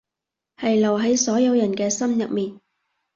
[0.57, 2.59] 係留喺所有人嘅心入面